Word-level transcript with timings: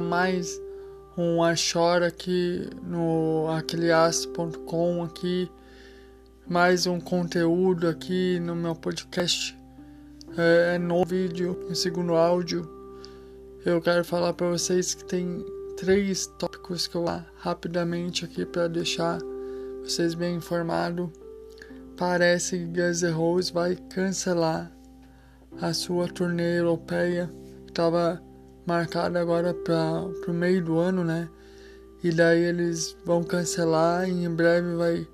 mais 0.00 0.60
um 1.16 1.42
Achora 1.42 2.08
aqui 2.08 2.68
no 2.82 3.46
aqueleaço.com 3.48 5.04
aqui 5.04 5.48
mais 6.46 6.86
um 6.86 6.98
conteúdo 6.98 7.88
aqui 7.88 8.40
no 8.40 8.56
meu 8.56 8.74
podcast. 8.74 9.56
É, 10.36 10.74
é 10.74 10.78
no 10.78 11.04
vídeo 11.04 11.64
no 11.68 11.76
segundo 11.76 12.14
áudio. 12.14 12.68
Eu 13.64 13.80
quero 13.80 14.04
falar 14.04 14.32
para 14.32 14.48
vocês 14.48 14.94
que 14.94 15.04
tem 15.04 15.44
três 15.76 16.26
tópicos 16.38 16.88
que 16.88 16.96
eu 16.96 17.04
vou 17.04 17.22
rapidamente 17.36 18.24
aqui 18.24 18.44
para 18.44 18.66
deixar 18.66 19.20
vocês 19.82 20.14
bem 20.14 20.36
informados. 20.36 21.08
Parece 21.96 22.58
que 22.58 22.64
Guns 22.64 23.02
N' 23.02 23.12
Roses 23.12 23.50
vai 23.50 23.76
cancelar 23.76 24.72
a 25.60 25.72
sua 25.72 26.08
turnê 26.08 26.58
europeia. 26.58 27.30
Estava 27.68 28.20
marcada 28.66 29.20
agora 29.20 29.52
para 29.54 30.30
o 30.30 30.34
meio 30.34 30.64
do 30.64 30.78
ano, 30.78 31.04
né? 31.04 31.28
E 32.02 32.10
daí 32.10 32.42
eles 32.42 32.96
vão 33.04 33.22
cancelar 33.22 34.08
e 34.08 34.24
em 34.24 34.30
breve 34.30 34.74
vai 34.74 35.08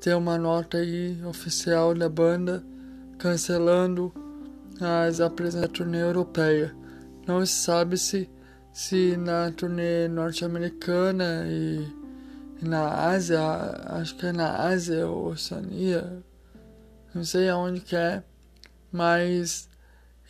ter 0.00 0.14
uma 0.14 0.38
nota 0.38 0.78
aí 0.78 1.22
oficial 1.24 1.94
da 1.94 2.08
banda 2.08 2.64
cancelando 3.18 4.12
as 4.80 5.20
apresentações 5.20 5.68
da 5.68 5.68
turnê 5.68 6.02
europeia. 6.02 6.74
Não 7.26 7.44
se 7.44 7.52
sabe 7.52 7.98
se, 7.98 8.30
se 8.72 9.16
na 9.16 9.50
turnê 9.52 10.08
norte-americana 10.08 11.44
e, 11.46 11.86
e, 12.62 12.64
na 12.66 13.08
Ásia, 13.10 13.40
acho 13.88 14.16
que 14.16 14.26
é 14.26 14.32
na 14.32 14.56
Ásia 14.56 15.06
ou 15.06 15.28
Oceania, 15.28 16.22
não 17.14 17.22
sei 17.22 17.48
aonde 17.48 17.80
que 17.80 17.94
é, 17.94 18.22
mas 18.90 19.68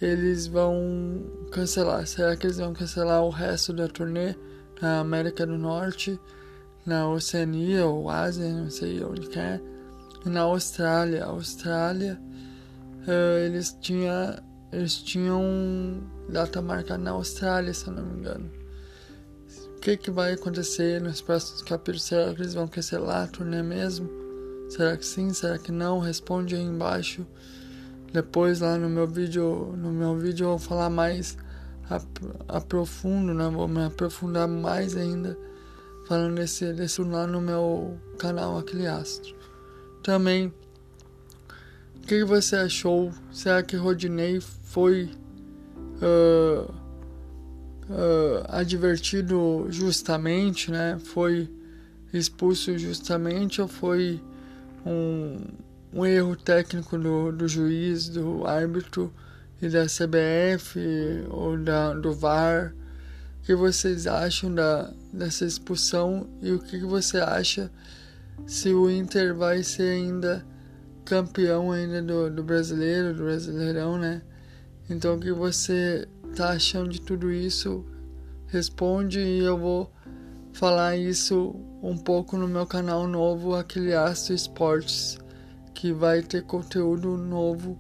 eles 0.01 0.47
vão 0.47 1.23
cancelar. 1.53 2.07
Será 2.07 2.37
que 2.37 2.47
eles 2.47 2.59
vão 2.59 2.73
cancelar 2.73 3.23
o 3.23 3.31
resto 3.31 3.73
da 3.73 3.87
turnê 3.87 4.35
na 4.81 5.01
América 5.01 5.47
do 5.47 5.59
Norte, 5.59 6.19
na 6.87 7.09
Oceania 7.09 7.87
ou 7.87 8.09
Ásia, 8.09 8.51
não 8.51 8.71
sei 8.71 9.05
onde 9.05 9.29
que 9.29 9.39
é, 9.39 9.61
e 10.25 10.29
na 10.29 10.41
Austrália. 10.41 11.25
Austrália, 11.25 12.21
uh, 13.07 13.39
eles, 13.45 13.77
tinha, 13.81 14.43
eles 14.73 14.97
tinham 14.97 15.43
data 16.29 16.63
marcada 16.63 17.03
na 17.03 17.11
Austrália, 17.11 17.75
se 17.75 17.87
eu 17.87 17.93
não 17.93 18.05
me 18.05 18.21
engano. 18.21 18.51
O 19.77 19.81
que, 19.81 19.97
que 19.97 20.11
vai 20.11 20.35
acontecer 20.35 21.01
nos 21.01 21.23
próximos 21.23 21.63
capítulos? 21.63 22.03
Será 22.03 22.35
que 22.35 22.43
eles 22.43 22.55
vão 22.55 22.69
cancelar 22.69 23.25
a 23.25 23.27
turnê 23.27 23.63
mesmo? 23.63 24.11
Será 24.69 24.97
que 24.97 25.05
sim? 25.05 25.33
Será 25.33 25.59
que 25.59 25.73
não? 25.73 25.99
Responde 25.99 26.55
aí 26.55 26.63
embaixo. 26.63 27.27
Depois 28.13 28.61
lá 28.61 28.77
no 28.77 28.89
meu 28.89 29.07
vídeo, 29.07 29.75
no 29.77 29.93
meu 29.93 30.17
vídeo 30.19 30.45
eu 30.45 30.49
vou 30.51 30.59
falar 30.59 30.91
mais 30.91 31.37
aprofundo, 32.49 33.33
né? 33.35 33.49
Vou 33.49 33.69
me 33.69 33.85
aprofundar 33.85 34.49
mais 34.49 34.97
ainda 34.97 35.37
falando 36.07 36.35
desse, 36.37 36.73
desse 36.73 37.01
lá 37.03 37.25
no 37.25 37.41
meu 37.41 37.97
canal 38.19 38.59
Aquele 38.59 38.87
Astro. 38.87 39.35
Também, 40.03 40.53
o 41.97 42.01
que 42.01 42.25
você 42.25 42.57
achou? 42.57 43.13
Será 43.33 43.63
que 43.63 43.77
Rodinei 43.77 44.41
foi 44.41 45.09
uh, 46.03 46.73
uh, 47.89 48.45
advertido 48.49 49.67
justamente, 49.69 50.73
né? 50.73 50.99
Foi 50.99 51.49
expulso 52.13 52.77
justamente 52.77 53.63
ou 53.63 53.69
foi 53.69 54.21
um 54.85 55.39
um 55.93 56.07
erro 56.07 56.37
técnico 56.37 56.97
do, 56.97 57.33
do 57.33 57.49
juiz, 57.49 58.09
do 58.09 58.47
árbitro 58.47 59.13
e 59.61 59.69
da 59.69 59.87
CBF 59.87 60.79
ou 61.29 61.59
da, 61.59 61.93
do 61.95 62.13
VAR. 62.13 62.75
O 63.43 63.47
que 63.47 63.55
vocês 63.55 64.07
acham 64.07 64.55
da, 64.55 64.93
dessa 65.13 65.45
expulsão 65.45 66.29
e 66.41 66.53
o 66.53 66.59
que 66.59 66.79
você 66.81 67.19
acha 67.19 67.71
se 68.47 68.73
o 68.73 68.91
Inter 68.91 69.35
vai 69.35 69.63
ser 69.63 69.91
ainda 69.91 70.45
campeão 71.05 71.73
ainda 71.73 72.01
do, 72.01 72.31
do 72.31 72.45
brasileiro, 72.45 73.15
do 73.15 73.25
brasileirão, 73.25 73.99
né? 73.99 74.23
Então 74.89 75.17
o 75.17 75.21
que 75.21 75.33
você 75.33 76.07
tá 76.37 76.51
achando 76.51 76.89
de 76.89 77.01
tudo 77.01 77.33
isso? 77.33 77.85
Responde 78.47 79.19
e 79.19 79.41
eu 79.41 79.59
vou 79.59 79.93
falar 80.53 80.97
isso 80.97 81.55
um 81.83 81.97
pouco 81.97 82.37
no 82.37 82.47
meu 82.47 82.67
canal 82.67 83.07
novo, 83.09 83.55
aquele 83.55 83.95
Astro 83.95 84.35
Esportes 84.35 85.19
que 85.81 85.95
vai 85.95 86.21
ter 86.21 86.43
conteúdo 86.43 87.17
novo 87.17 87.79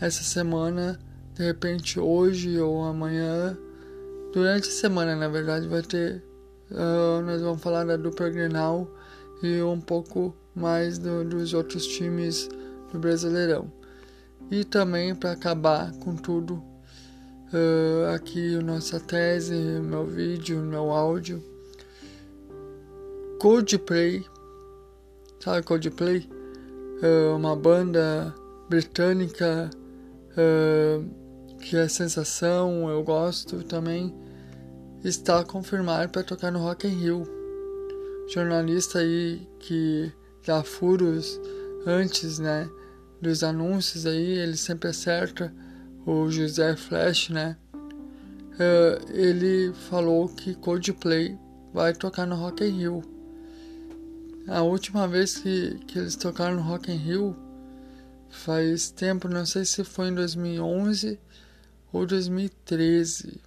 essa 0.00 0.24
semana, 0.24 0.98
de 1.32 1.44
repente 1.44 2.00
hoje 2.00 2.58
ou 2.58 2.82
amanhã. 2.82 3.56
Durante 4.32 4.68
a 4.68 4.72
semana, 4.72 5.14
na 5.14 5.28
verdade, 5.28 5.68
vai 5.68 5.80
ter. 5.80 6.24
Uh, 6.72 7.22
nós 7.22 7.40
vamos 7.40 7.62
falar 7.62 7.84
da 7.84 7.96
dupla 7.96 8.28
Grenal 8.30 8.90
e 9.44 9.62
um 9.62 9.80
pouco 9.80 10.34
mais 10.56 10.98
do, 10.98 11.24
dos 11.24 11.54
outros 11.54 11.86
times 11.86 12.48
do 12.92 12.98
Brasileirão. 12.98 13.70
E 14.50 14.64
também 14.64 15.14
para 15.14 15.30
acabar 15.30 15.92
com 15.98 16.16
tudo, 16.16 16.54
uh, 16.54 18.12
aqui 18.12 18.56
nossa 18.56 18.98
tese, 18.98 19.54
meu 19.54 20.04
vídeo, 20.04 20.58
meu 20.62 20.90
áudio. 20.90 21.40
Coldplay, 23.38 24.26
sabe 25.38 25.62
Coldplay? 25.64 26.39
Uh, 27.02 27.36
uma 27.36 27.56
banda 27.56 28.34
britânica 28.68 29.70
uh, 30.32 31.56
que 31.58 31.76
é 31.76 31.88
sensação, 31.88 32.88
eu 32.88 33.02
gosto 33.02 33.62
também, 33.64 34.14
está 35.04 35.44
confirmado 35.44 36.10
para 36.10 36.22
tocar 36.22 36.50
no 36.50 36.58
Rock 36.58 36.86
in 36.86 36.90
Rio. 36.90 37.22
Jornalista 38.28 39.00
aí 39.00 39.46
que 39.58 40.12
dá 40.46 40.62
furos 40.62 41.40
antes, 41.86 42.38
né, 42.38 42.68
dos 43.20 43.42
anúncios 43.42 44.06
aí, 44.06 44.38
ele 44.38 44.56
sempre 44.56 44.88
acerta, 44.88 45.52
o 46.06 46.30
José 46.30 46.76
Flash, 46.76 47.30
né, 47.30 47.56
uh, 47.74 49.12
ele 49.12 49.72
falou 49.90 50.28
que 50.28 50.54
Coldplay 50.54 51.36
vai 51.72 51.92
tocar 51.92 52.26
no 52.26 52.36
Rock 52.36 52.64
in 52.64 52.78
Rio. 52.78 53.19
A 54.48 54.62
última 54.62 55.06
vez 55.06 55.38
que, 55.38 55.78
que 55.86 55.98
eles 55.98 56.16
tocaram 56.16 56.56
no 56.56 56.62
Rock 56.62 56.90
in 56.90 56.96
Rio 56.96 57.36
faz 58.28 58.90
tempo, 58.90 59.28
não 59.28 59.44
sei 59.44 59.64
se 59.64 59.84
foi 59.84 60.08
em 60.08 60.14
2011 60.14 61.18
ou 61.92 62.06
2013. 62.06 63.40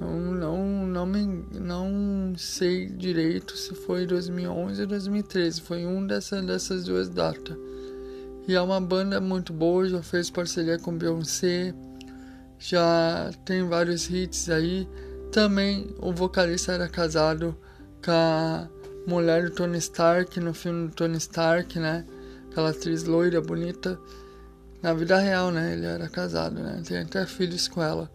Não, 0.00 0.34
não, 0.34 0.86
não, 0.86 1.06
me, 1.06 1.44
não 1.58 2.34
sei 2.36 2.86
direito 2.86 3.56
se 3.56 3.74
foi 3.74 4.06
2011 4.06 4.82
ou 4.82 4.86
2013. 4.88 5.60
Foi 5.60 5.86
um 5.86 6.06
dessa, 6.06 6.42
dessas 6.42 6.84
duas 6.84 7.08
datas. 7.08 7.56
E 8.48 8.54
é 8.54 8.60
uma 8.60 8.80
banda 8.80 9.20
muito 9.20 9.52
boa, 9.52 9.88
já 9.88 10.02
fez 10.02 10.28
parceria 10.28 10.76
com 10.76 10.98
Beyoncé, 10.98 11.72
já 12.58 13.30
tem 13.44 13.68
vários 13.68 14.10
hits 14.10 14.50
aí. 14.50 14.88
Também 15.30 15.94
o 16.00 16.12
vocalista 16.12 16.72
era 16.72 16.88
casado 16.88 17.56
com 18.04 18.10
a 18.10 18.68
mulher 19.06 19.44
do 19.44 19.50
Tony 19.50 19.78
Stark 19.78 20.38
no 20.40 20.54
filme 20.54 20.88
do 20.88 20.94
Tony 20.94 21.16
Stark, 21.18 21.78
né? 21.78 22.04
Aquela 22.50 22.70
atriz 22.70 23.04
loira, 23.04 23.40
bonita. 23.40 23.98
Na 24.82 24.92
vida 24.92 25.18
real, 25.18 25.50
né? 25.50 25.74
Ele 25.74 25.86
era 25.86 26.08
casado, 26.08 26.60
né? 26.60 26.82
Tem 26.86 26.98
até 26.98 27.24
filhos 27.26 27.68
com 27.68 27.82
ela. 27.82 28.10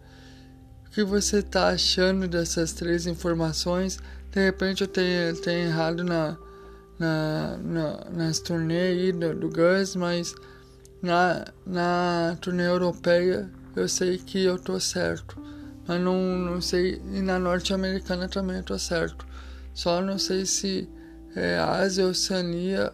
O 0.86 0.90
que 0.90 1.04
você 1.04 1.42
tá 1.42 1.68
achando 1.68 2.26
dessas 2.26 2.72
três 2.72 3.06
informações? 3.06 3.98
De 4.30 4.44
repente 4.44 4.82
eu 4.82 4.88
tenho, 4.88 5.36
tenho 5.40 5.68
errado 5.68 6.04
na, 6.04 6.36
na, 6.98 7.56
na, 7.58 8.04
nas 8.10 8.40
turnê 8.40 8.88
aí 8.88 9.12
do, 9.12 9.34
do 9.34 9.48
Gus, 9.48 9.96
mas 9.96 10.34
na, 11.02 11.44
na 11.66 12.36
turnê 12.40 12.66
europeia 12.66 13.50
eu 13.76 13.88
sei 13.88 14.18
que 14.18 14.42
eu 14.44 14.58
tô 14.58 14.78
certo. 14.80 15.40
Mas 15.86 16.00
não, 16.00 16.20
não 16.20 16.60
sei, 16.60 17.00
e 17.12 17.22
na 17.22 17.38
norte-americana 17.38 18.28
também 18.28 18.56
eu 18.56 18.62
tô 18.62 18.78
certo. 18.78 19.26
Só 19.78 20.02
não 20.02 20.18
sei 20.18 20.44
se 20.44 20.88
é 21.36 21.56
Ásia, 21.56 22.08
Oceania 22.08 22.92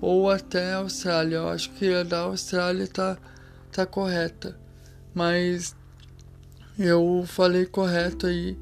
ou 0.00 0.30
até 0.30 0.74
Austrália. 0.74 1.38
Eu 1.38 1.48
acho 1.48 1.72
que 1.72 1.92
a 1.92 2.04
da 2.04 2.20
Austrália 2.20 2.86
tá, 2.86 3.18
tá 3.72 3.84
correta. 3.84 4.56
Mas 5.12 5.74
eu 6.78 7.24
falei 7.26 7.66
correto 7.66 8.28
aí 8.28 8.56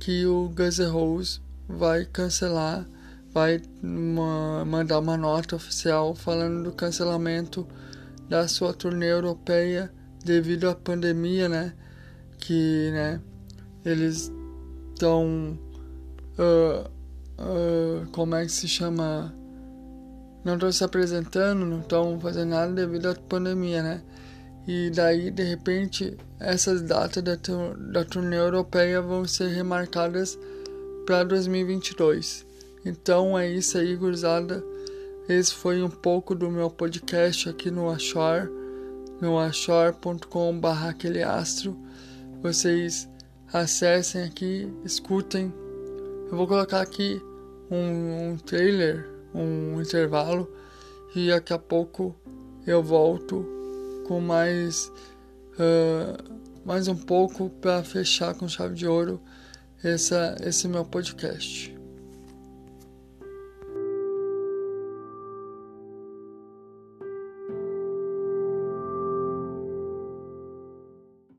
que 0.00 0.26
o 0.26 0.48
Guns 0.48 0.80
N' 0.80 0.88
Roses 0.88 1.40
vai 1.68 2.04
cancelar, 2.04 2.84
vai 3.32 3.62
uma, 3.80 4.64
mandar 4.64 4.98
uma 4.98 5.16
nota 5.16 5.54
oficial 5.54 6.16
falando 6.16 6.64
do 6.64 6.72
cancelamento 6.72 7.64
da 8.28 8.48
sua 8.48 8.74
turnê 8.74 9.12
europeia 9.12 9.88
devido 10.24 10.68
à 10.68 10.74
pandemia, 10.74 11.48
né? 11.48 11.74
Que, 12.40 12.90
né, 12.90 13.20
eles 13.84 14.32
estão 14.92 15.56
uh, 16.36 16.92
uh, 17.38 18.06
como 18.12 18.34
é 18.34 18.44
que 18.44 18.52
se 18.52 18.68
chama? 18.68 19.34
Não 20.44 20.54
estão 20.54 20.70
se 20.70 20.84
apresentando, 20.84 21.64
não 21.64 21.80
estão 21.80 22.20
fazendo 22.20 22.50
nada 22.50 22.72
devido 22.72 23.06
à 23.06 23.14
pandemia, 23.14 23.82
né? 23.82 24.02
E 24.66 24.90
daí, 24.90 25.30
de 25.30 25.42
repente, 25.42 26.16
essas 26.40 26.82
datas 26.82 27.22
da, 27.22 27.36
da 27.92 28.04
turnê 28.04 28.38
europeia 28.38 29.00
vão 29.00 29.26
ser 29.26 29.48
remarcadas 29.48 30.38
para 31.06 31.24
2022. 31.24 32.46
Então 32.84 33.38
é 33.38 33.48
isso 33.48 33.78
aí, 33.78 33.94
gurizada. 33.96 34.62
Esse 35.28 35.54
foi 35.54 35.82
um 35.82 35.90
pouco 35.90 36.34
do 36.34 36.50
meu 36.50 36.70
podcast 36.70 37.48
aqui 37.48 37.70
no 37.70 37.90
Ashore, 37.90 38.48
no 39.20 39.38
ashore.com.br 39.38 40.68
aquele 40.88 41.22
astro. 41.22 41.76
Vocês 42.42 43.08
acessem 43.52 44.22
aqui, 44.22 44.70
escutem. 44.84 45.63
Eu 46.30 46.36
vou 46.36 46.46
colocar 46.46 46.80
aqui 46.80 47.20
um, 47.70 48.32
um 48.32 48.36
trailer, 48.38 49.08
um 49.34 49.80
intervalo, 49.80 50.50
e 51.14 51.28
daqui 51.28 51.52
a 51.52 51.58
pouco 51.58 52.14
eu 52.66 52.82
volto 52.82 53.46
com 54.06 54.20
mais, 54.20 54.90
uh, 55.52 56.62
mais 56.64 56.88
um 56.88 56.96
pouco 56.96 57.50
para 57.50 57.82
fechar 57.84 58.34
com 58.34 58.48
chave 58.48 58.74
de 58.74 58.86
ouro 58.86 59.20
essa, 59.82 60.36
esse 60.42 60.66
meu 60.66 60.84
podcast. 60.84 61.73